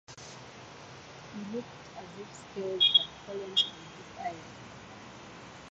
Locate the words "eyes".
4.19-5.67